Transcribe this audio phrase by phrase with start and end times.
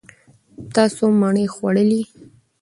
[0.73, 2.01] تاسو مڼې وخوړلې.